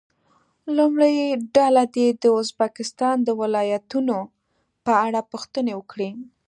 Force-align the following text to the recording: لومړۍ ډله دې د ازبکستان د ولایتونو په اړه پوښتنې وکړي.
لومړۍ 0.77 1.15
ډله 1.55 1.83
دې 1.95 2.07
د 2.21 2.23
ازبکستان 2.39 3.15
د 3.23 3.29
ولایتونو 3.41 4.17
په 4.85 4.91
اړه 5.05 5.19
پوښتنې 5.31 5.73
وکړي. 5.79 6.09